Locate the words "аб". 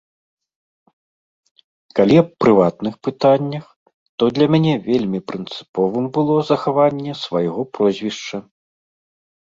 2.21-2.29